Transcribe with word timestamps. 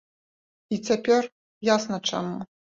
І 0.77 0.79
цяпер 0.87 1.21
ясна 1.73 2.03
чаму. 2.11 2.37